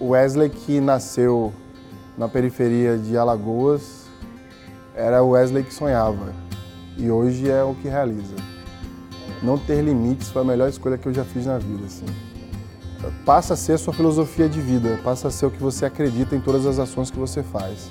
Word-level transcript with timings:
O 0.00 0.10
Wesley 0.10 0.48
que 0.48 0.80
nasceu 0.80 1.52
na 2.16 2.28
periferia 2.28 2.96
de 2.96 3.18
Alagoas 3.18 4.06
era 4.94 5.20
o 5.24 5.30
Wesley 5.30 5.64
que 5.64 5.74
sonhava 5.74 6.32
e 6.96 7.10
hoje 7.10 7.50
é 7.50 7.64
o 7.64 7.74
que 7.74 7.88
realiza. 7.88 8.36
Não 9.42 9.58
ter 9.58 9.82
limites 9.82 10.30
foi 10.30 10.42
a 10.42 10.44
melhor 10.44 10.68
escolha 10.68 10.96
que 10.96 11.08
eu 11.08 11.12
já 11.12 11.24
fiz 11.24 11.46
na 11.46 11.58
vida. 11.58 11.84
Assim. 11.84 12.06
Passa 13.24 13.54
a 13.54 13.56
ser 13.56 13.76
sua 13.76 13.92
filosofia 13.92 14.48
de 14.48 14.60
vida, 14.60 15.00
passa 15.02 15.28
a 15.28 15.30
ser 15.32 15.46
o 15.46 15.50
que 15.50 15.60
você 15.60 15.84
acredita 15.84 16.36
em 16.36 16.40
todas 16.40 16.64
as 16.64 16.78
ações 16.78 17.10
que 17.10 17.18
você 17.18 17.42
faz. 17.42 17.90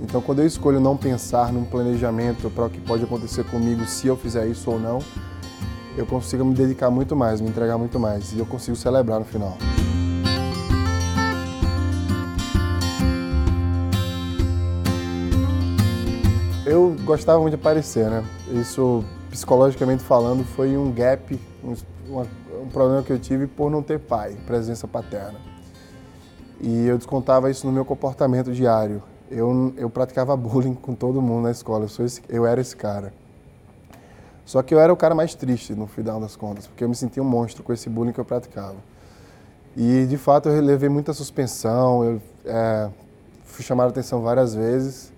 Então, 0.00 0.20
quando 0.20 0.40
eu 0.40 0.46
escolho 0.46 0.80
não 0.80 0.96
pensar 0.96 1.52
num 1.52 1.64
planejamento 1.64 2.50
para 2.50 2.66
o 2.66 2.70
que 2.70 2.80
pode 2.80 3.04
acontecer 3.04 3.44
comigo 3.44 3.86
se 3.86 4.08
eu 4.08 4.16
fizer 4.16 4.48
isso 4.48 4.72
ou 4.72 4.80
não, 4.80 4.98
eu 5.96 6.04
consigo 6.04 6.44
me 6.44 6.52
dedicar 6.52 6.90
muito 6.90 7.14
mais, 7.14 7.40
me 7.40 7.48
entregar 7.48 7.78
muito 7.78 8.00
mais 8.00 8.32
e 8.32 8.40
eu 8.40 8.46
consigo 8.46 8.76
celebrar 8.76 9.20
no 9.20 9.24
final. 9.24 9.56
Eu 17.04 17.08
gostava 17.08 17.38
muito 17.38 17.54
de 17.54 17.60
aparecer, 17.60 18.08
né? 18.08 18.24
Isso, 18.50 19.04
psicologicamente 19.28 20.02
falando, 20.02 20.42
foi 20.42 20.74
um 20.74 20.90
gap, 20.90 21.38
um, 21.62 21.74
um 22.62 22.68
problema 22.68 23.02
que 23.02 23.12
eu 23.12 23.18
tive 23.18 23.46
por 23.46 23.70
não 23.70 23.82
ter 23.82 24.00
pai, 24.00 24.34
presença 24.46 24.88
paterna. 24.88 25.38
E 26.58 26.86
eu 26.86 26.96
descontava 26.96 27.50
isso 27.50 27.66
no 27.66 27.72
meu 27.74 27.84
comportamento 27.84 28.54
diário. 28.54 29.02
Eu, 29.30 29.74
eu 29.76 29.90
praticava 29.90 30.34
bullying 30.34 30.72
com 30.72 30.94
todo 30.94 31.20
mundo 31.20 31.42
na 31.42 31.50
escola, 31.50 31.84
eu, 31.84 31.88
sou 31.90 32.06
esse, 32.06 32.22
eu 32.26 32.46
era 32.46 32.58
esse 32.58 32.74
cara. 32.74 33.12
Só 34.46 34.62
que 34.62 34.74
eu 34.74 34.80
era 34.80 34.90
o 34.90 34.96
cara 34.96 35.14
mais 35.14 35.34
triste 35.34 35.74
no 35.74 35.86
final 35.86 36.18
das 36.18 36.36
contas, 36.36 36.66
porque 36.66 36.84
eu 36.84 36.88
me 36.88 36.94
sentia 36.94 37.22
um 37.22 37.26
monstro 37.26 37.62
com 37.62 37.74
esse 37.74 37.90
bullying 37.90 38.12
que 38.12 38.20
eu 38.20 38.24
praticava. 38.24 38.76
E 39.76 40.06
de 40.06 40.16
fato 40.16 40.48
eu 40.48 40.58
levei 40.62 40.88
muita 40.88 41.12
suspensão, 41.12 42.02
eu 42.02 42.22
é, 42.46 42.88
fui 43.44 43.62
chamado 43.62 43.88
a 43.88 43.90
atenção 43.90 44.22
várias 44.22 44.54
vezes. 44.54 45.12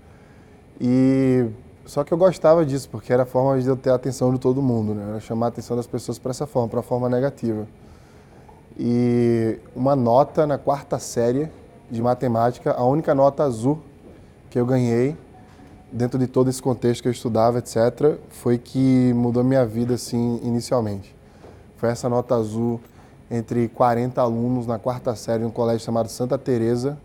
E 0.80 1.48
só 1.86 2.02
que 2.02 2.12
eu 2.12 2.18
gostava 2.18 2.66
disso, 2.66 2.88
porque 2.90 3.12
era 3.12 3.22
a 3.22 3.26
forma 3.26 3.60
de 3.60 3.66
eu 3.66 3.76
ter 3.76 3.90
a 3.90 3.94
atenção 3.94 4.32
de 4.32 4.40
todo 4.40 4.60
mundo, 4.60 4.94
né? 4.94 5.10
Era 5.10 5.20
chamar 5.20 5.46
a 5.46 5.48
atenção 5.50 5.76
das 5.76 5.86
pessoas 5.86 6.18
para 6.18 6.32
essa 6.32 6.46
forma, 6.46 6.68
para 6.68 6.80
a 6.80 6.82
forma 6.82 7.08
negativa. 7.08 7.66
E 8.78 9.58
uma 9.74 9.94
nota 9.96 10.46
na 10.46 10.58
quarta 10.58 10.98
série 10.98 11.48
de 11.90 12.02
matemática, 12.02 12.72
a 12.72 12.84
única 12.84 13.14
nota 13.14 13.44
azul 13.44 13.78
que 14.50 14.58
eu 14.58 14.66
ganhei 14.66 15.16
dentro 15.90 16.18
de 16.18 16.26
todo 16.26 16.50
esse 16.50 16.60
contexto 16.60 17.02
que 17.02 17.08
eu 17.08 17.12
estudava, 17.12 17.58
etc., 17.58 18.18
foi 18.28 18.58
que 18.58 19.12
mudou 19.14 19.44
minha 19.44 19.64
vida 19.64 19.94
assim 19.94 20.40
inicialmente. 20.42 21.14
Foi 21.76 21.88
essa 21.88 22.08
nota 22.08 22.34
azul 22.34 22.80
entre 23.30 23.68
40 23.68 24.20
alunos 24.20 24.66
na 24.66 24.78
quarta 24.78 25.14
série 25.14 25.44
em 25.44 25.46
um 25.46 25.50
colégio 25.50 25.84
chamado 25.84 26.08
Santa 26.08 26.36
Teresa, 26.36 26.98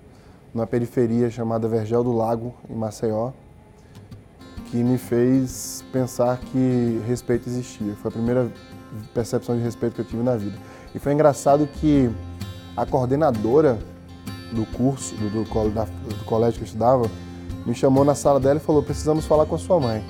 numa 0.54 0.68
periferia 0.68 1.30
chamada 1.30 1.68
Vergel 1.68 2.04
do 2.04 2.12
Lago, 2.12 2.54
em 2.70 2.76
Maceió, 2.76 3.32
que 4.72 4.78
me 4.78 4.98
fez 4.98 5.84
pensar 5.92 6.38
que 6.38 7.02
respeito 7.06 7.50
existia. 7.50 7.94
Foi 8.02 8.08
a 8.08 8.12
primeira 8.12 8.50
percepção 9.14 9.56
de 9.58 9.62
respeito 9.62 9.96
que 9.96 10.02
eu 10.02 10.06
tive 10.06 10.24
na 10.24 10.38
vida. 10.38 10.58
E 10.96 11.00
foi 11.00 11.12
engraçado 11.12 11.68
que 11.68 12.10
a 12.76 12.86
coordenadora 12.86 13.78
do 14.54 14.66
curso, 14.66 15.14
do, 15.16 15.30
do, 15.30 15.44
do 15.44 16.26
colégio 16.26 16.56
que 16.56 16.64
eu 16.64 16.68
estudava, 16.68 17.10
me 17.66 17.76
chamou 17.76 18.06
na 18.06 18.16
sala 18.16 18.40
dela 18.40 18.58
e 18.58 18.60
falou: 18.62 18.82
precisamos 18.82 19.26
falar 19.26 19.46
com 19.46 19.56
a 19.56 19.60
sua 19.60 19.80
mãe. 19.80 20.04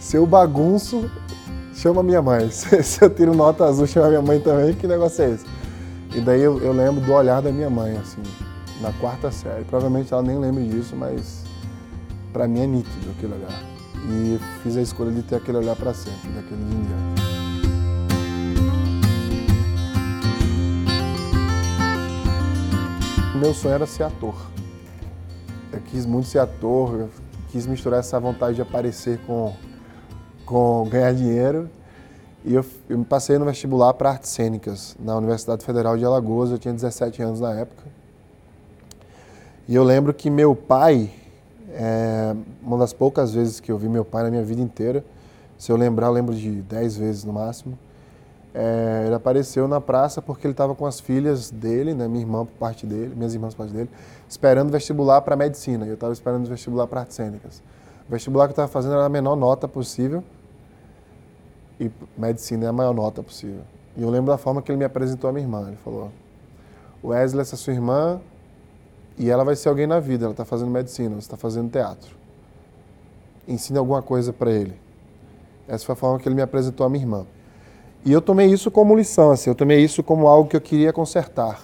Se 0.00 0.16
eu 0.16 0.26
bagunço, 0.26 1.08
chama 1.72 2.02
minha 2.02 2.20
mãe. 2.20 2.50
Se 2.50 3.04
eu 3.04 3.08
tiro 3.08 3.32
nota 3.32 3.64
azul, 3.64 3.86
chama 3.86 4.08
minha 4.08 4.22
mãe 4.22 4.40
também. 4.40 4.74
Que 4.74 4.88
negócio 4.88 5.24
é 5.24 5.30
esse? 5.30 5.46
E 6.14 6.20
daí 6.20 6.42
eu, 6.42 6.58
eu 6.60 6.72
lembro 6.72 7.00
do 7.00 7.12
olhar 7.12 7.40
da 7.40 7.52
minha 7.52 7.70
mãe, 7.70 7.96
assim, 7.96 8.22
na 8.80 8.92
quarta 8.94 9.30
série. 9.30 9.64
Provavelmente 9.64 10.12
ela 10.12 10.22
nem 10.22 10.36
lembra 10.36 10.62
disso, 10.62 10.96
mas 10.96 11.41
para 12.32 12.48
mim 12.48 12.60
é 12.60 12.66
nítido 12.66 13.10
aquele 13.10 13.34
olhar. 13.34 13.62
E 14.08 14.38
fiz 14.62 14.76
a 14.76 14.82
escolha 14.82 15.12
de 15.12 15.22
ter 15.22 15.36
aquele 15.36 15.58
olhar 15.58 15.76
para 15.76 15.94
sempre, 15.94 16.30
daquele 16.30 16.64
dia 16.64 16.78
em 16.78 16.82
diante. 16.82 17.22
Meu 23.38 23.54
sonho 23.54 23.74
era 23.74 23.86
ser 23.86 24.04
ator. 24.04 24.34
Eu 25.72 25.80
quis 25.80 26.06
muito 26.06 26.28
ser 26.28 26.38
ator, 26.38 27.08
quis 27.50 27.66
misturar 27.66 28.00
essa 28.00 28.18
vontade 28.18 28.56
de 28.56 28.62
aparecer 28.62 29.18
com, 29.26 29.54
com 30.46 30.88
ganhar 30.88 31.12
dinheiro. 31.12 31.68
E 32.44 32.54
eu, 32.54 32.64
eu 32.88 32.98
me 32.98 33.04
passei 33.04 33.38
no 33.38 33.44
vestibular 33.44 33.94
para 33.94 34.10
artes 34.10 34.30
cênicas 34.30 34.96
na 34.98 35.16
Universidade 35.16 35.64
Federal 35.64 35.96
de 35.96 36.04
Alagoas. 36.04 36.50
Eu 36.50 36.58
tinha 36.58 36.74
17 36.74 37.22
anos 37.22 37.40
na 37.40 37.52
época. 37.54 37.84
E 39.68 39.74
eu 39.74 39.84
lembro 39.84 40.12
que 40.12 40.28
meu 40.28 40.56
pai, 40.56 41.10
é, 41.72 42.34
uma 42.62 42.78
das 42.78 42.92
poucas 42.92 43.32
vezes 43.32 43.60
que 43.60 43.72
eu 43.72 43.78
vi 43.78 43.88
meu 43.88 44.04
pai 44.04 44.24
na 44.24 44.30
minha 44.30 44.42
vida 44.42 44.60
inteira, 44.60 45.04
se 45.56 45.70
eu 45.70 45.76
lembrar, 45.76 46.08
eu 46.08 46.12
lembro 46.12 46.34
de 46.34 46.62
10 46.62 46.96
vezes 46.96 47.24
no 47.24 47.32
máximo. 47.32 47.78
É, 48.54 49.04
ele 49.06 49.14
apareceu 49.14 49.66
na 49.66 49.80
praça 49.80 50.20
porque 50.20 50.46
ele 50.46 50.52
estava 50.52 50.74
com 50.74 50.84
as 50.84 51.00
filhas 51.00 51.50
dele, 51.50 51.94
né, 51.94 52.06
minha 52.06 52.22
irmã 52.22 52.44
por 52.44 52.52
parte 52.58 52.84
dele, 52.84 53.14
minhas 53.14 53.32
irmãs 53.32 53.54
por 53.54 53.58
parte 53.58 53.72
dele, 53.72 53.88
esperando 54.28 54.70
vestibular 54.70 55.22
para 55.22 55.34
medicina. 55.36 55.86
Eu 55.86 55.94
estava 55.94 56.12
esperando 56.12 56.46
vestibular 56.48 56.86
para 56.86 57.00
artes 57.00 57.16
cênicas. 57.16 57.62
O 58.06 58.12
vestibular 58.12 58.46
que 58.46 58.50
eu 58.50 58.54
estava 58.54 58.68
fazendo 58.68 58.94
era 58.94 59.06
a 59.06 59.08
menor 59.08 59.36
nota 59.36 59.66
possível 59.66 60.22
e 61.80 61.90
medicina 62.16 62.66
é 62.66 62.68
a 62.68 62.72
maior 62.72 62.94
nota 62.94 63.22
possível. 63.22 63.62
E 63.96 64.02
eu 64.02 64.10
lembro 64.10 64.30
da 64.30 64.38
forma 64.38 64.60
que 64.62 64.70
ele 64.70 64.78
me 64.78 64.84
apresentou 64.84 65.30
a 65.30 65.32
minha 65.32 65.44
irmã. 65.44 65.68
Ele 65.68 65.78
falou: 65.82 66.10
Wesley, 67.02 67.40
essa 67.40 67.56
sua 67.56 67.72
irmã 67.72 68.20
e 69.18 69.30
ela 69.30 69.44
vai 69.44 69.56
ser 69.56 69.68
alguém 69.68 69.86
na 69.86 70.00
vida. 70.00 70.24
Ela 70.24 70.32
está 70.32 70.44
fazendo 70.44 70.70
medicina, 70.70 71.16
está 71.18 71.36
fazendo 71.36 71.70
teatro. 71.70 72.16
Ensine 73.46 73.78
alguma 73.78 74.02
coisa 74.02 74.32
para 74.32 74.50
ele. 74.50 74.74
Essa 75.68 75.84
foi 75.84 75.92
a 75.94 75.96
forma 75.96 76.18
que 76.18 76.28
ele 76.28 76.34
me 76.34 76.42
apresentou 76.42 76.86
a 76.86 76.88
minha 76.88 77.02
irmã. 77.02 77.26
E 78.04 78.12
eu 78.12 78.20
tomei 78.20 78.46
isso 78.46 78.70
como 78.70 78.96
lição, 78.96 79.30
assim, 79.30 79.48
eu 79.48 79.54
tomei 79.54 79.78
isso 79.78 80.02
como 80.02 80.26
algo 80.26 80.48
que 80.48 80.56
eu 80.56 80.60
queria 80.60 80.92
consertar. 80.92 81.60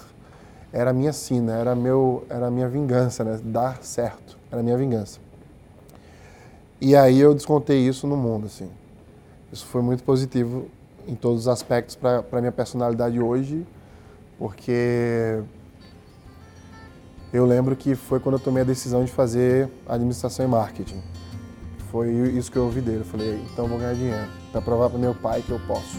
Era 0.71 0.91
a 0.91 0.93
minha 0.93 1.11
sina, 1.11 1.53
era, 1.53 1.75
meu, 1.75 2.23
era 2.29 2.47
a 2.47 2.51
minha 2.51 2.69
vingança, 2.69 3.23
né? 3.23 3.39
Dar 3.43 3.83
certo, 3.83 4.37
era 4.49 4.61
a 4.61 4.63
minha 4.63 4.77
vingança. 4.77 5.19
E 6.79 6.95
aí 6.95 7.19
eu 7.19 7.33
descontei 7.33 7.79
isso 7.79 8.07
no 8.07 8.15
mundo, 8.15 8.45
assim. 8.45 8.69
Isso 9.51 9.65
foi 9.65 9.81
muito 9.81 10.01
positivo 10.03 10.67
em 11.07 11.15
todos 11.15 11.41
os 11.41 11.47
aspectos 11.47 11.95
para 11.95 12.23
a 12.31 12.39
minha 12.39 12.51
personalidade 12.51 13.19
hoje, 13.19 13.65
porque 14.37 15.41
eu 17.31 17.45
lembro 17.45 17.75
que 17.75 17.93
foi 17.93 18.19
quando 18.19 18.35
eu 18.35 18.39
tomei 18.39 18.63
a 18.63 18.65
decisão 18.65 19.03
de 19.03 19.11
fazer 19.11 19.69
administração 19.87 20.43
e 20.45 20.47
marketing. 20.47 21.01
Foi 21.91 22.09
isso 22.09 22.51
que 22.51 22.57
eu 22.57 22.63
ouvi 22.63 22.81
dele. 22.81 22.99
Eu 22.99 23.05
falei, 23.05 23.39
então 23.51 23.65
eu 23.65 23.69
vou 23.69 23.77
ganhar 23.77 23.93
dinheiro, 23.93 24.27
para 24.51 24.61
provar 24.61 24.89
para 24.89 24.97
meu 24.97 25.13
pai 25.13 25.43
que 25.43 25.51
eu 25.51 25.59
posso. 25.67 25.97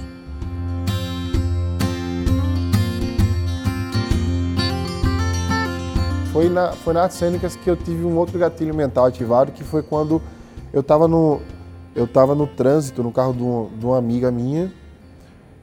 Foi 6.33 6.49
na, 6.49 6.73
foi 6.73 6.95
na 6.95 7.09
Cênicas 7.09 7.57
que 7.57 7.69
eu 7.69 7.77
tive 7.77 8.05
um 8.05 8.17
outro 8.17 8.39
gatilho 8.39 8.75
mental 8.75 9.07
ativado, 9.07 9.51
que 9.51 9.65
foi 9.65 9.83
quando 9.83 10.23
eu 10.73 10.81
estava 10.81 11.09
no, 11.09 11.41
eu 11.95 12.07
tava 12.07 12.35
no 12.37 12.47
trânsito, 12.47 13.03
no 13.03 13.11
carro 13.11 13.33
de, 13.33 13.43
um, 13.43 13.69
de 13.77 13.85
uma 13.85 13.99
amiga 13.99 14.31
minha, 14.31 14.73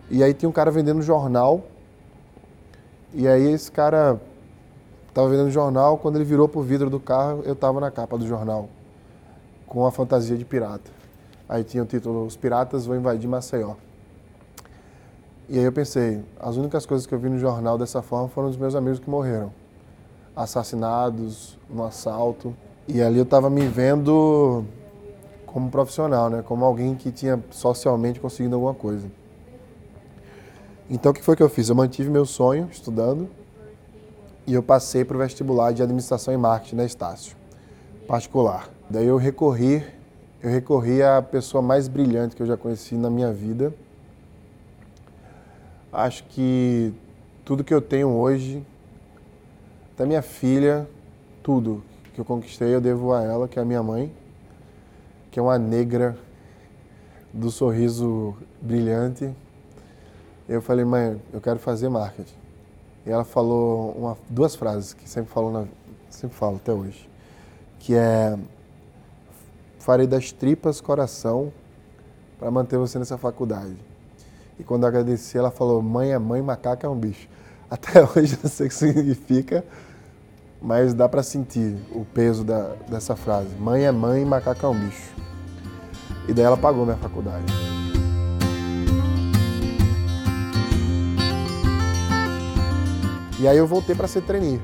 e 0.10 0.22
aí 0.22 0.34
tinha 0.34 0.50
um 0.50 0.52
cara 0.52 0.70
vendendo 0.70 1.02
jornal, 1.02 1.64
e 3.14 3.28
aí 3.28 3.50
esse 3.50 3.72
cara 3.72 4.20
estava 5.18 5.30
vendendo 5.30 5.50
jornal, 5.50 5.98
quando 5.98 6.18
ele 6.18 6.24
virou 6.24 6.48
pro 6.48 6.62
vidro 6.62 6.92
do 6.92 7.00
carro, 7.00 7.42
eu 7.44 7.54
estava 7.54 7.80
na 7.80 7.90
capa 7.90 8.16
do 8.20 8.28
jornal, 8.28 8.70
com 9.66 9.84
a 9.84 9.92
fantasia 9.92 10.38
de 10.38 10.46
pirata. 10.46 10.92
Aí 11.50 11.64
tinha 11.64 11.82
o 11.82 11.88
título 11.88 12.24
Os 12.24 12.36
Piratas 12.36 12.86
Vão 12.86 12.96
Invadir 12.96 13.28
Maceió. 13.28 13.74
E 15.50 15.58
aí 15.58 15.66
eu 15.66 15.72
pensei, 15.72 16.24
as 16.40 16.56
únicas 16.56 16.86
coisas 16.86 17.08
que 17.08 17.16
eu 17.16 17.18
vi 17.18 17.30
no 17.30 17.40
jornal 17.40 17.80
dessa 17.80 18.04
forma 18.04 18.28
foram 18.28 18.48
os 18.48 18.58
meus 18.58 18.76
amigos 18.76 19.00
que 19.00 19.10
morreram 19.10 19.52
assassinados 20.36 21.58
no 21.68 21.84
assalto. 21.84 22.54
E 22.88 23.02
ali 23.02 23.18
eu 23.18 23.24
estava 23.24 23.50
me 23.50 23.66
vendo 23.66 24.64
como 25.48 25.72
profissional, 25.72 26.30
né? 26.30 26.44
como 26.46 26.64
alguém 26.64 26.94
que 26.94 27.12
tinha 27.12 27.44
socialmente 27.50 28.20
conseguido 28.20 28.54
alguma 28.54 28.76
coisa. 28.76 29.08
Então 30.88 31.12
o 31.12 31.16
que 31.16 31.24
foi 31.24 31.36
que 31.36 31.42
eu 31.42 31.50
fiz? 31.50 31.70
Eu 31.70 31.76
mantive 31.76 32.08
meu 32.08 32.26
sonho 32.26 32.70
estudando 32.72 33.28
e 34.48 34.54
eu 34.54 34.64
passei 34.64 35.04
para 35.04 35.18
o 35.18 35.20
vestibular 35.20 35.74
de 35.74 35.84
administração 35.84 36.34
e 36.34 36.38
marketing 36.38 36.78
na 36.78 36.86
Estácio, 36.86 37.36
particular. 38.08 38.70
Daí 38.90 39.06
eu 39.06 39.18
recorri, 39.18 39.84
eu 40.42 40.50
recorri 40.50 41.04
à 41.04 41.22
pessoa 41.22 41.62
mais 41.62 41.90
brilhante 41.90 42.34
que 42.34 42.42
eu 42.42 42.48
já 42.48 42.56
conheci 42.56 42.96
na 42.96 43.10
minha 43.10 43.34
vida. 43.34 43.74
Acho 45.92 46.24
que 46.24 46.94
tudo 47.44 47.62
que 47.62 47.74
eu 47.74 47.82
tenho 47.82 48.08
hoje 48.08 48.66
da 49.98 50.06
minha 50.06 50.22
filha, 50.22 50.88
tudo 51.44 51.84
que 52.14 52.22
eu 52.22 52.26
conquistei 52.26 52.74
eu 52.74 52.80
devo 52.80 53.12
a 53.12 53.24
ela, 53.24 53.48
que 53.50 53.60
é 53.60 53.62
a 53.62 53.66
minha 53.66 53.84
mãe, 53.84 54.14
que 55.30 55.40
é 55.40 55.42
uma 55.42 55.60
negra 55.60 56.18
do 57.34 57.52
sorriso 57.52 58.34
brilhante. 58.62 59.30
Eu 60.48 60.62
falei, 60.62 60.86
mãe, 60.86 61.22
eu 61.34 61.42
quero 61.42 61.60
fazer 61.60 61.90
marketing. 61.90 62.47
E 63.08 63.10
ela 63.10 63.24
falou 63.24 63.92
uma, 63.94 64.18
duas 64.30 64.54
frases 64.54 64.92
que 64.92 65.10
sempre 65.10 65.32
falou 65.32 65.50
na, 65.50 65.66
sempre 66.10 66.36
falo 66.36 66.58
até 66.58 66.74
hoje, 66.74 67.10
que 67.80 67.96
é 67.96 68.38
farei 69.80 70.06
das 70.06 70.34
tripas 70.34 70.82
coração 70.82 71.54
para 72.38 72.52
manter 72.52 72.78
você 72.78 73.00
nessa 73.00 73.18
faculdade. 73.18 73.78
E 74.60 74.64
quando 74.64 74.84
eu 74.84 74.90
agradeci, 74.90 75.38
ela 75.38 75.50
falou: 75.50 75.82
mãe 75.82 76.12
é 76.12 76.20
mãe, 76.20 76.42
macaco 76.42 76.86
é 76.86 76.90
um 76.90 76.98
bicho. 76.98 77.30
Até 77.72 78.04
hoje 78.04 78.38
não 78.44 78.50
sei 78.50 78.68
o 78.68 78.70
que 78.70 78.76
significa, 78.76 79.64
mas 80.62 80.94
dá 80.94 81.08
para 81.08 81.24
sentir 81.24 81.78
o 81.92 82.04
peso 82.04 82.44
da, 82.44 82.74
dessa 82.90 83.16
frase. 83.16 83.56
Mãe 83.56 83.86
é 83.86 83.92
mãe, 83.92 84.26
macaco 84.26 84.66
é 84.66 84.70
um 84.70 84.78
bicho. 84.78 85.14
E 86.28 86.34
daí 86.34 86.44
ela 86.44 86.58
pagou 86.58 86.86
minha 86.86 86.98
faculdade. 86.98 87.46
E 93.40 93.48
aí 93.48 93.56
eu 93.56 93.68
voltei 93.68 93.94
para 93.94 94.08
ser 94.08 94.24
trainee. 94.24 94.60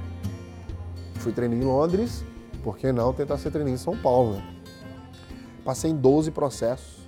Fui 1.19 1.31
trainee 1.31 1.59
em 1.59 1.63
Londres, 1.63 2.23
por 2.63 2.75
que 2.75 2.91
não 2.91 3.13
tentar 3.13 3.37
ser 3.37 3.51
trainee 3.51 3.75
em 3.75 3.77
São 3.77 3.95
Paulo, 3.95 4.33
né? 4.33 4.61
Passei 5.63 5.91
em 5.91 5.95
12 5.95 6.31
processos. 6.31 7.07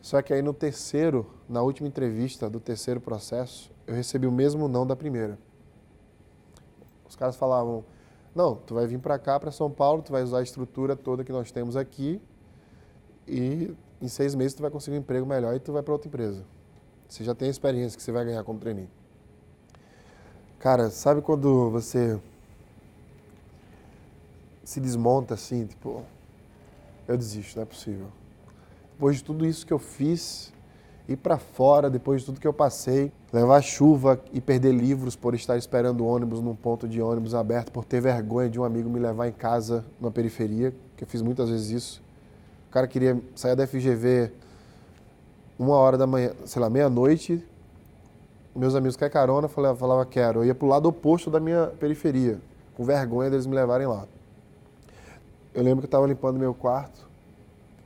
Só 0.00 0.22
que 0.22 0.32
aí 0.32 0.40
no 0.40 0.54
terceiro, 0.54 1.26
na 1.48 1.62
última 1.62 1.88
entrevista 1.88 2.48
do 2.48 2.60
terceiro 2.60 3.00
processo, 3.00 3.72
eu 3.88 3.94
recebi 3.94 4.24
o 4.24 4.30
mesmo 4.30 4.68
não 4.68 4.86
da 4.86 4.94
primeira. 4.94 5.36
Os 7.08 7.16
caras 7.16 7.34
falavam: 7.34 7.84
"Não, 8.32 8.54
tu 8.54 8.74
vai 8.74 8.86
vir 8.86 9.00
para 9.00 9.18
cá, 9.18 9.40
para 9.40 9.50
São 9.50 9.68
Paulo, 9.68 10.00
tu 10.00 10.12
vai 10.12 10.22
usar 10.22 10.38
a 10.38 10.42
estrutura 10.42 10.94
toda 10.94 11.24
que 11.24 11.32
nós 11.32 11.50
temos 11.50 11.76
aqui 11.76 12.22
e 13.26 13.74
em 14.00 14.08
seis 14.08 14.36
meses 14.36 14.54
tu 14.54 14.62
vai 14.62 14.70
conseguir 14.70 14.96
um 14.96 15.00
emprego 15.00 15.26
melhor 15.26 15.56
e 15.56 15.58
tu 15.58 15.72
vai 15.72 15.82
para 15.82 15.92
outra 15.92 16.06
empresa. 16.06 16.44
Você 17.08 17.24
já 17.24 17.34
tem 17.34 17.48
a 17.48 17.50
experiência 17.50 17.96
que 17.96 18.02
você 18.02 18.12
vai 18.12 18.24
ganhar 18.24 18.44
como 18.44 18.60
trainee." 18.60 18.99
Cara, 20.60 20.90
sabe 20.90 21.22
quando 21.22 21.70
você 21.70 22.20
se 24.62 24.78
desmonta 24.78 25.32
assim, 25.32 25.64
tipo, 25.64 26.02
eu 27.08 27.16
desisto, 27.16 27.56
não 27.56 27.62
é 27.62 27.66
possível. 27.66 28.08
Depois 28.92 29.16
de 29.16 29.24
tudo 29.24 29.46
isso 29.46 29.66
que 29.66 29.72
eu 29.72 29.78
fiz, 29.78 30.52
ir 31.08 31.16
para 31.16 31.38
fora, 31.38 31.88
depois 31.88 32.20
de 32.20 32.26
tudo 32.26 32.38
que 32.38 32.46
eu 32.46 32.52
passei, 32.52 33.10
levar 33.32 33.62
chuva 33.62 34.20
e 34.34 34.40
perder 34.40 34.72
livros 34.72 35.16
por 35.16 35.34
estar 35.34 35.56
esperando 35.56 36.04
ônibus 36.04 36.42
num 36.42 36.54
ponto 36.54 36.86
de 36.86 37.00
ônibus 37.00 37.34
aberto, 37.34 37.72
por 37.72 37.86
ter 37.86 38.02
vergonha 38.02 38.50
de 38.50 38.60
um 38.60 38.64
amigo 38.64 38.90
me 38.90 39.00
levar 39.00 39.28
em 39.28 39.32
casa 39.32 39.82
na 39.98 40.10
periferia, 40.10 40.74
que 40.94 41.04
eu 41.04 41.08
fiz 41.08 41.22
muitas 41.22 41.48
vezes 41.48 41.70
isso. 41.70 42.02
O 42.68 42.70
cara 42.70 42.86
queria 42.86 43.18
sair 43.34 43.56
da 43.56 43.66
FGV 43.66 44.30
uma 45.58 45.76
hora 45.76 45.96
da 45.96 46.06
manhã, 46.06 46.32
sei 46.44 46.60
lá, 46.60 46.68
meia-noite, 46.68 47.42
meus 48.54 48.74
amigos 48.74 48.96
quer 48.96 49.10
carona, 49.10 49.48
falava, 49.48 49.78
falava 49.78 50.06
quero. 50.06 50.40
Eu 50.40 50.46
ia 50.46 50.54
pro 50.54 50.66
lado 50.66 50.88
oposto 50.88 51.30
da 51.30 51.38
minha 51.38 51.66
periferia, 51.78 52.40
com 52.76 52.84
vergonha 52.84 53.30
deles 53.30 53.46
me 53.46 53.54
levarem 53.54 53.86
lá. 53.86 54.06
Eu 55.54 55.62
lembro 55.62 55.80
que 55.80 55.86
eu 55.86 55.88
estava 55.88 56.06
limpando 56.06 56.38
meu 56.38 56.54
quarto 56.54 57.08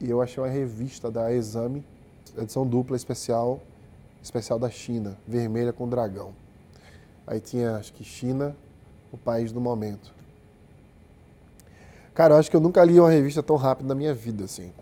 e 0.01 0.11
eu 0.11 0.21
achei 0.21 0.43
uma 0.43 0.49
revista 0.49 1.11
da 1.11 1.33
Exame, 1.33 1.85
edição 2.37 2.67
dupla 2.67 2.97
especial, 2.97 3.61
especial 4.23 4.59
da 4.59 4.71
China, 4.71 5.17
vermelha 5.27 5.73
com 5.73 5.89
dragão. 5.89 6.33
Aí 7.27 7.41
tinha, 7.41 7.77
acho 7.77 7.93
que 7.93 8.05
China, 8.05 8.55
o 9.13 9.17
país 9.17 9.53
do 9.53 9.61
momento. 9.61 10.13
Cara, 12.15 12.35
eu 12.35 12.39
acho 12.39 12.51
que 12.51 12.57
eu 12.57 12.61
nunca 12.61 12.85
li 12.85 13.01
uma 13.01 13.11
revista 13.11 13.43
tão 13.43 13.57
rápido 13.57 13.87
na 13.87 13.95
minha 13.95 14.15
vida, 14.15 14.45
assim. 14.45 14.73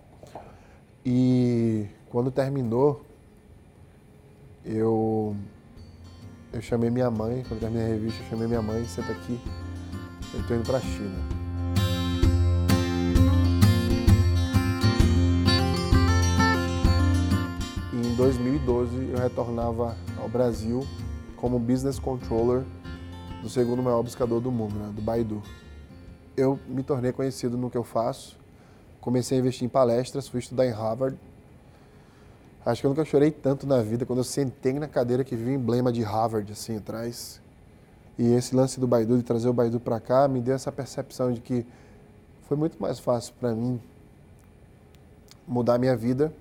E 1.04 1.86
quando 2.10 2.30
terminou, 2.30 3.02
eu 4.64 5.34
eu 6.52 6.60
chamei 6.60 6.90
minha 6.90 7.10
mãe, 7.10 7.44
quando 7.48 7.60
terminei 7.60 7.86
a 7.86 7.88
revista, 7.88 8.22
eu 8.22 8.28
chamei 8.28 8.46
minha 8.46 8.60
mãe, 8.60 8.84
senta 8.84 9.12
aqui, 9.12 9.40
eu 10.34 10.40
estou 10.40 10.56
indo 10.56 10.66
para 10.66 10.78
a 10.78 10.80
China. 10.80 11.18
Em 17.92 18.14
2012 18.14 19.10
eu 19.12 19.18
retornava 19.18 19.96
ao 20.20 20.28
Brasil 20.28 20.86
como 21.36 21.58
Business 21.58 21.98
Controller 21.98 22.62
do 23.40 23.48
segundo 23.48 23.82
maior 23.82 24.02
buscador 24.02 24.40
do 24.40 24.52
mundo, 24.52 24.74
né, 24.74 24.92
do 24.94 25.00
Baidu. 25.00 25.42
Eu 26.36 26.58
me 26.68 26.82
tornei 26.82 27.12
conhecido 27.12 27.56
no 27.56 27.70
que 27.70 27.76
eu 27.76 27.84
faço, 27.84 28.38
comecei 29.00 29.38
a 29.38 29.40
investir 29.40 29.64
em 29.64 29.68
palestras, 29.68 30.28
fui 30.28 30.40
estudar 30.40 30.66
em 30.66 30.70
Harvard, 30.70 31.18
Acho 32.64 32.80
que 32.80 32.86
eu 32.86 32.90
nunca 32.90 33.04
chorei 33.04 33.32
tanto 33.32 33.66
na 33.66 33.82
vida 33.82 34.06
quando 34.06 34.20
eu 34.20 34.24
sentei 34.24 34.74
na 34.74 34.86
cadeira 34.86 35.24
que 35.24 35.34
viu 35.34 35.48
o 35.48 35.50
emblema 35.50 35.92
de 35.92 36.02
Harvard 36.02 36.50
assim 36.52 36.76
atrás. 36.76 37.40
E 38.16 38.34
esse 38.34 38.54
lance 38.54 38.78
do 38.78 38.86
Baidu, 38.86 39.16
de 39.16 39.24
trazer 39.24 39.48
o 39.48 39.52
Baidu 39.52 39.80
para 39.80 39.98
cá, 39.98 40.28
me 40.28 40.40
deu 40.40 40.54
essa 40.54 40.70
percepção 40.70 41.32
de 41.32 41.40
que 41.40 41.66
foi 42.46 42.56
muito 42.56 42.80
mais 42.80 43.00
fácil 43.00 43.34
para 43.40 43.52
mim 43.52 43.80
mudar 45.46 45.76
minha 45.76 45.96
vida 45.96 46.32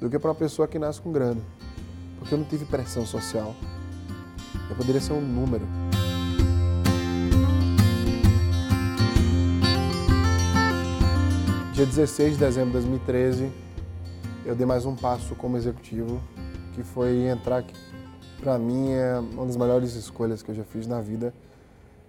do 0.00 0.10
que 0.10 0.18
para 0.18 0.30
uma 0.30 0.34
pessoa 0.34 0.66
que 0.66 0.80
nasce 0.80 1.00
com 1.00 1.12
grana. 1.12 1.40
Porque 2.18 2.34
eu 2.34 2.38
não 2.38 2.44
tive 2.44 2.64
pressão 2.64 3.06
social. 3.06 3.54
Eu 4.68 4.74
poderia 4.74 5.00
ser 5.00 5.12
um 5.12 5.20
número. 5.20 5.64
Dia 11.72 11.86
16 11.86 12.34
de 12.34 12.38
dezembro 12.38 12.68
de 12.68 12.86
2013, 12.86 13.52
eu 14.44 14.54
dei 14.54 14.66
mais 14.66 14.84
um 14.84 14.94
passo 14.94 15.34
como 15.34 15.56
executivo, 15.56 16.20
que 16.74 16.82
foi 16.82 17.28
entrar, 17.28 17.62
que 17.62 17.74
para 18.40 18.58
mim 18.58 18.90
é 18.90 19.18
uma 19.18 19.46
das 19.46 19.56
melhores 19.56 19.94
escolhas 19.94 20.42
que 20.42 20.50
eu 20.50 20.54
já 20.54 20.64
fiz 20.64 20.86
na 20.86 21.00
vida, 21.00 21.32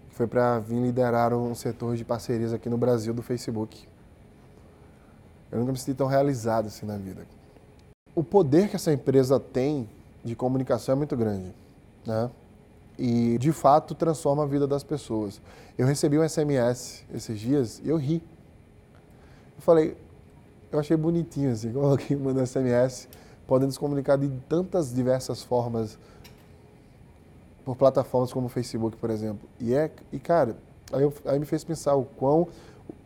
que 0.09 0.15
foi 0.15 0.27
para 0.27 0.59
vir 0.59 0.81
liderar 0.81 1.33
um 1.33 1.55
setor 1.55 1.95
de 1.95 2.03
parcerias 2.03 2.51
aqui 2.51 2.69
no 2.69 2.77
Brasil 2.77 3.13
do 3.13 3.21
Facebook. 3.21 3.87
Eu 5.49 5.59
nunca 5.59 5.71
me 5.71 5.77
senti 5.77 5.93
tão 5.93 6.07
realizado 6.07 6.67
assim 6.67 6.85
na 6.85 6.97
vida. 6.97 7.25
O 8.13 8.23
poder 8.23 8.69
que 8.69 8.75
essa 8.75 8.91
empresa 8.91 9.39
tem 9.39 9.89
de 10.23 10.35
comunicação 10.35 10.93
é 10.93 10.95
muito 10.97 11.15
grande, 11.15 11.53
né? 12.05 12.29
E 12.97 13.37
de 13.37 13.53
fato 13.53 13.95
transforma 13.95 14.43
a 14.43 14.45
vida 14.45 14.67
das 14.67 14.83
pessoas. 14.83 15.41
Eu 15.77 15.87
recebi 15.87 16.19
um 16.19 16.27
SMS 16.27 17.05
esses 17.13 17.39
dias 17.39 17.81
e 17.83 17.87
eu 17.87 17.97
ri. 17.97 18.21
Eu 19.55 19.61
falei, 19.61 19.97
eu 20.71 20.79
achei 20.79 20.97
bonitinho, 20.97 21.51
assim, 21.51 21.71
como 21.71 21.85
alguém 21.87 22.17
manda 22.17 22.45
SMS, 22.45 23.07
podendo 23.47 23.71
se 23.71 23.79
comunicar 23.79 24.17
de 24.17 24.29
tantas 24.49 24.93
diversas 24.93 25.43
formas 25.43 25.97
por 27.63 27.75
plataformas 27.75 28.31
como 28.31 28.47
o 28.47 28.49
Facebook, 28.49 28.97
por 28.97 29.09
exemplo. 29.09 29.47
E, 29.59 29.73
é, 29.73 29.91
e 30.11 30.19
cara, 30.19 30.55
aí, 30.91 31.01
eu, 31.01 31.13
aí 31.25 31.39
me 31.39 31.45
fez 31.45 31.63
pensar 31.63 31.95
o 31.95 32.05
quão 32.05 32.47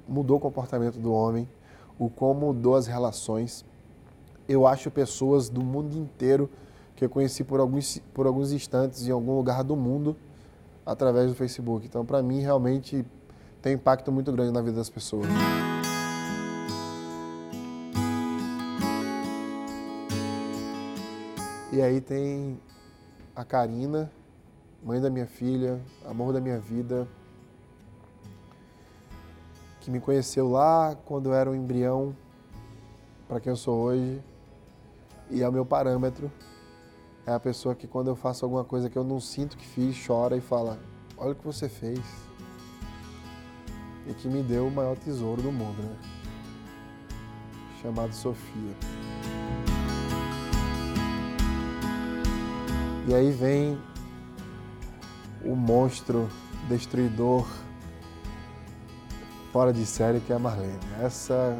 mudou 0.07 0.37
o 0.37 0.39
comportamento 0.39 0.97
do 0.97 1.13
homem, 1.13 1.47
o 1.97 2.09
quão 2.09 2.33
mudou 2.33 2.75
as 2.75 2.87
relações. 2.87 3.63
Eu 4.47 4.65
acho 4.65 4.89
pessoas 4.89 5.47
do 5.47 5.61
mundo 5.61 5.95
inteiro 5.97 6.49
que 6.95 7.05
eu 7.05 7.09
conheci 7.09 7.43
por 7.43 7.59
alguns, 7.59 8.01
por 8.13 8.27
alguns 8.27 8.51
instantes 8.51 9.07
em 9.07 9.11
algum 9.11 9.35
lugar 9.35 9.63
do 9.63 9.75
mundo 9.75 10.17
através 10.85 11.29
do 11.29 11.35
Facebook. 11.35 11.85
Então, 11.85 12.05
para 12.05 12.21
mim, 12.21 12.41
realmente 12.41 13.05
tem 13.61 13.73
impacto 13.73 14.11
muito 14.11 14.31
grande 14.31 14.51
na 14.51 14.61
vida 14.61 14.77
das 14.77 14.89
pessoas. 14.89 15.27
E 21.79 21.81
aí 21.81 22.01
tem 22.01 22.59
a 23.33 23.45
Karina, 23.45 24.11
mãe 24.83 24.99
da 24.99 25.09
minha 25.09 25.25
filha, 25.25 25.79
amor 26.03 26.33
da 26.33 26.41
minha 26.41 26.59
vida, 26.59 27.07
que 29.79 29.89
me 29.89 30.01
conheceu 30.01 30.49
lá 30.49 30.93
quando 31.05 31.29
eu 31.29 31.33
era 31.33 31.49
um 31.49 31.55
embrião 31.55 32.13
para 33.29 33.39
quem 33.39 33.49
eu 33.49 33.55
sou 33.55 33.79
hoje. 33.79 34.21
E 35.29 35.41
é 35.41 35.47
o 35.47 35.53
meu 35.53 35.65
parâmetro. 35.65 36.29
É 37.25 37.31
a 37.31 37.39
pessoa 37.39 37.73
que 37.73 37.87
quando 37.87 38.09
eu 38.09 38.15
faço 38.17 38.43
alguma 38.43 38.65
coisa 38.65 38.89
que 38.89 38.97
eu 38.97 39.05
não 39.05 39.21
sinto 39.21 39.55
que 39.55 39.65
fiz, 39.65 40.05
chora 40.05 40.35
e 40.35 40.41
fala: 40.41 40.77
"Olha 41.17 41.31
o 41.31 41.35
que 41.35 41.45
você 41.45 41.69
fez". 41.69 42.01
E 44.05 44.13
que 44.15 44.27
me 44.27 44.43
deu 44.43 44.67
o 44.67 44.71
maior 44.71 44.97
tesouro 44.97 45.41
do 45.41 45.49
mundo, 45.49 45.81
né? 45.81 45.97
Chamado 47.81 48.13
Sofia. 48.13 48.75
E 53.09 53.15
aí 53.15 53.31
vem 53.31 53.75
o 55.43 55.55
monstro 55.55 56.29
destruidor 56.67 57.43
fora 59.51 59.73
de 59.73 59.83
série 59.83 60.19
que 60.19 60.31
é 60.31 60.35
a 60.35 60.39
Marlene. 60.39 60.77
Essa 61.01 61.57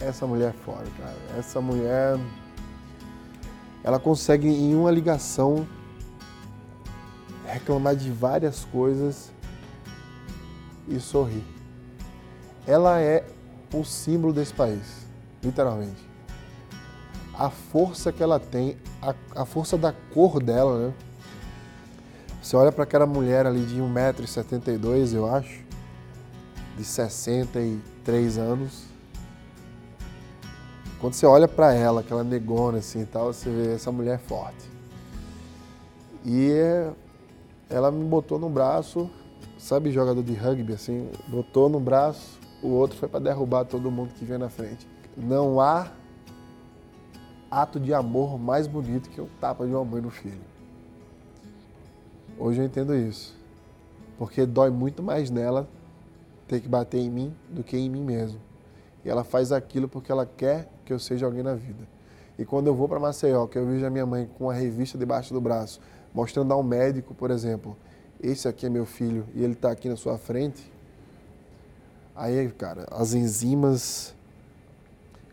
essa 0.00 0.26
mulher 0.26 0.54
é 0.54 0.64
fora, 0.64 0.86
cara. 0.96 1.38
Essa 1.38 1.60
mulher 1.60 2.18
ela 3.84 4.00
consegue 4.00 4.48
em 4.48 4.74
uma 4.74 4.90
ligação 4.90 5.68
reclamar 7.44 7.94
de 7.94 8.10
várias 8.10 8.64
coisas 8.64 9.30
e 10.88 10.98
sorrir. 10.98 11.44
Ela 12.66 12.98
é 12.98 13.26
o 13.74 13.84
símbolo 13.84 14.32
desse 14.32 14.54
país, 14.54 15.06
literalmente 15.42 16.15
a 17.38 17.50
força 17.50 18.10
que 18.12 18.22
ela 18.22 18.40
tem, 18.40 18.76
a, 19.02 19.14
a 19.42 19.44
força 19.44 19.76
da 19.76 19.92
cor 19.92 20.42
dela, 20.42 20.88
né? 20.88 20.94
Você 22.42 22.56
olha 22.56 22.70
para 22.70 22.84
aquela 22.84 23.06
mulher 23.06 23.44
ali 23.44 23.64
de 23.64 23.80
1,72m, 23.80 25.14
eu 25.14 25.26
acho, 25.26 25.64
de 26.76 26.84
63 26.84 28.38
anos. 28.38 28.84
Quando 31.00 31.14
você 31.14 31.26
olha 31.26 31.48
para 31.48 31.74
ela, 31.74 32.00
aquela 32.00 32.24
negona 32.24 32.78
assim 32.78 33.02
e 33.02 33.06
tal, 33.06 33.32
você 33.32 33.50
vê 33.50 33.74
essa 33.74 33.90
mulher 33.92 34.18
forte. 34.18 34.70
E 36.24 36.52
ela 37.68 37.90
me 37.90 38.04
botou 38.04 38.38
no 38.38 38.48
braço, 38.48 39.10
sabe 39.58 39.90
jogador 39.90 40.22
de 40.22 40.32
rugby 40.32 40.72
assim, 40.72 41.10
botou 41.28 41.68
no 41.68 41.80
braço, 41.80 42.38
o 42.62 42.68
outro 42.68 42.96
foi 42.96 43.08
para 43.08 43.20
derrubar 43.20 43.64
todo 43.64 43.90
mundo 43.90 44.14
que 44.14 44.24
vinha 44.24 44.38
na 44.38 44.48
frente. 44.48 44.88
Não 45.16 45.60
há 45.60 45.88
ato 47.50 47.78
de 47.78 47.94
amor 47.94 48.38
mais 48.38 48.66
bonito 48.66 49.08
que 49.10 49.20
o 49.20 49.28
tapa 49.40 49.66
de 49.66 49.72
uma 49.72 49.84
mãe 49.84 50.00
no 50.00 50.10
filho. 50.10 50.40
Hoje 52.38 52.60
eu 52.60 52.64
entendo 52.64 52.94
isso. 52.94 53.34
Porque 54.18 54.44
dói 54.46 54.70
muito 54.70 55.02
mais 55.02 55.30
nela 55.30 55.68
ter 56.48 56.60
que 56.60 56.68
bater 56.68 56.98
em 56.98 57.10
mim 57.10 57.34
do 57.48 57.62
que 57.62 57.76
em 57.76 57.88
mim 57.88 58.02
mesmo. 58.02 58.40
E 59.04 59.08
ela 59.08 59.24
faz 59.24 59.52
aquilo 59.52 59.88
porque 59.88 60.10
ela 60.10 60.26
quer 60.26 60.68
que 60.84 60.92
eu 60.92 60.98
seja 60.98 61.26
alguém 61.26 61.42
na 61.42 61.54
vida. 61.54 61.86
E 62.38 62.44
quando 62.44 62.66
eu 62.66 62.74
vou 62.74 62.88
para 62.88 63.00
Maceió, 63.00 63.46
que 63.46 63.56
eu 63.58 63.66
vejo 63.66 63.86
a 63.86 63.90
minha 63.90 64.04
mãe 64.04 64.28
com 64.38 64.50
a 64.50 64.54
revista 64.54 64.98
debaixo 64.98 65.32
do 65.32 65.40
braço, 65.40 65.80
mostrando 66.12 66.52
a 66.52 66.56
um 66.56 66.62
médico, 66.62 67.14
por 67.14 67.30
exemplo, 67.30 67.76
esse 68.22 68.48
aqui 68.48 68.66
é 68.66 68.68
meu 68.68 68.84
filho 68.84 69.26
e 69.34 69.42
ele 69.42 69.52
está 69.52 69.70
aqui 69.70 69.88
na 69.88 69.96
sua 69.96 70.18
frente, 70.18 70.72
aí, 72.14 72.50
cara, 72.50 72.86
as 72.90 73.14
enzimas 73.14 74.14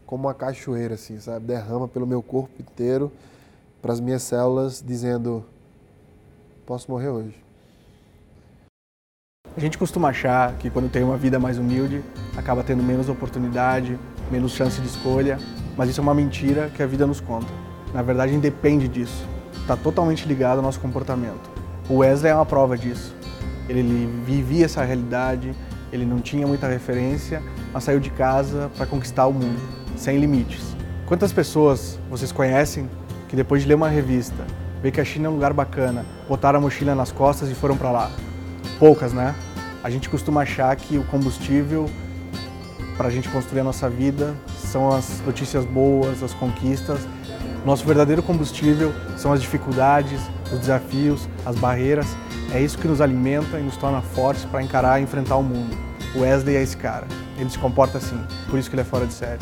como 0.05 0.27
uma 0.27 0.33
cachoeira, 0.33 0.95
assim, 0.95 1.19
sabe? 1.19 1.45
Derrama 1.45 1.87
pelo 1.87 2.05
meu 2.05 2.21
corpo 2.21 2.51
inteiro, 2.59 3.11
para 3.81 3.93
as 3.93 3.99
minhas 3.99 4.23
células, 4.23 4.83
dizendo: 4.85 5.43
posso 6.65 6.89
morrer 6.89 7.09
hoje. 7.09 7.43
A 9.55 9.59
gente 9.59 9.77
costuma 9.77 10.09
achar 10.09 10.53
que 10.57 10.69
quando 10.69 10.89
tem 10.89 11.03
uma 11.03 11.17
vida 11.17 11.39
mais 11.39 11.59
humilde, 11.59 12.03
acaba 12.35 12.63
tendo 12.63 12.81
menos 12.81 13.07
oportunidade, 13.07 13.99
menos 14.31 14.53
chance 14.53 14.81
de 14.81 14.87
escolha, 14.87 15.37
mas 15.77 15.89
isso 15.89 16.01
é 16.01 16.03
uma 16.03 16.13
mentira 16.15 16.71
que 16.75 16.81
a 16.81 16.87
vida 16.87 17.05
nos 17.05 17.21
conta. 17.21 17.51
Na 17.93 18.01
verdade, 18.01 18.33
independe 18.33 18.87
disso. 18.87 19.27
Está 19.61 19.77
totalmente 19.77 20.27
ligado 20.27 20.57
ao 20.57 20.63
nosso 20.63 20.79
comportamento. 20.79 21.51
O 21.87 21.97
Wesley 21.97 22.31
é 22.31 22.35
uma 22.35 22.45
prova 22.45 22.75
disso. 22.75 23.15
Ele 23.69 24.07
vivia 24.25 24.65
essa 24.65 24.83
realidade, 24.83 25.53
ele 25.91 26.03
não 26.03 26.19
tinha 26.19 26.47
muita 26.47 26.67
referência, 26.67 27.41
mas 27.71 27.83
saiu 27.83 27.99
de 27.99 28.09
casa 28.09 28.71
para 28.75 28.87
conquistar 28.87 29.27
o 29.27 29.33
mundo 29.33 29.82
sem 30.03 30.19
limites. 30.19 30.75
Quantas 31.05 31.31
pessoas 31.31 31.97
vocês 32.09 32.31
conhecem 32.31 32.89
que 33.29 33.37
depois 33.37 33.61
de 33.61 33.67
ler 33.69 33.75
uma 33.75 33.87
revista, 33.87 34.43
ver 34.81 34.91
que 34.91 34.99
a 34.99 35.05
China 35.05 35.27
é 35.27 35.29
um 35.29 35.35
lugar 35.35 35.53
bacana, 35.53 36.05
botaram 36.27 36.59
a 36.59 36.61
mochila 36.61 36.93
nas 36.93 37.09
costas 37.09 37.49
e 37.49 37.55
foram 37.55 37.77
para 37.77 37.89
lá? 37.89 38.11
Poucas, 38.77 39.13
né? 39.13 39.33
A 39.81 39.89
gente 39.89 40.09
costuma 40.09 40.41
achar 40.41 40.75
que 40.75 40.97
o 40.97 41.05
combustível 41.05 41.89
para 42.97 43.07
a 43.07 43.11
gente 43.11 43.29
construir 43.29 43.61
a 43.61 43.63
nossa 43.63 43.89
vida 43.89 44.35
são 44.57 44.89
as 44.89 45.21
notícias 45.25 45.63
boas, 45.63 46.21
as 46.21 46.33
conquistas. 46.33 46.99
Nosso 47.65 47.85
verdadeiro 47.85 48.21
combustível 48.21 48.93
são 49.17 49.31
as 49.31 49.41
dificuldades, 49.41 50.19
os 50.51 50.59
desafios, 50.59 51.29
as 51.45 51.55
barreiras. 51.55 52.07
É 52.53 52.61
isso 52.61 52.77
que 52.77 52.89
nos 52.89 52.99
alimenta 52.99 53.57
e 53.57 53.63
nos 53.63 53.77
torna 53.77 54.01
fortes 54.01 54.43
para 54.43 54.61
encarar 54.61 54.99
e 54.99 55.03
enfrentar 55.03 55.37
o 55.37 55.43
mundo. 55.43 55.77
O 56.13 56.19
Wesley 56.19 56.57
é 56.57 56.61
esse 56.61 56.75
cara. 56.75 57.07
Ele 57.37 57.49
se 57.49 57.57
comporta 57.57 57.97
assim, 57.97 58.19
por 58.49 58.59
isso 58.59 58.69
que 58.69 58.75
ele 58.75 58.81
é 58.81 58.85
fora 58.85 59.05
de 59.05 59.13
série. 59.13 59.39